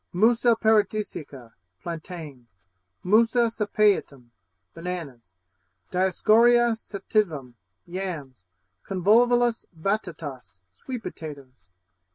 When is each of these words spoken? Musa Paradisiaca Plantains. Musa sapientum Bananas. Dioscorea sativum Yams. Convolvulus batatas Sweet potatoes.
Musa 0.11 0.55
Paradisiaca 0.55 1.53
Plantains. 1.83 2.63
Musa 3.03 3.51
sapientum 3.51 4.31
Bananas. 4.73 5.31
Dioscorea 5.91 6.75
sativum 6.75 7.53
Yams. 7.85 8.47
Convolvulus 8.83 9.67
batatas 9.79 10.59
Sweet 10.71 11.03
potatoes. 11.03 11.67